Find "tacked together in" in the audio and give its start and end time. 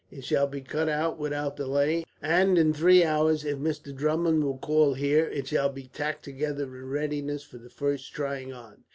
5.93-6.89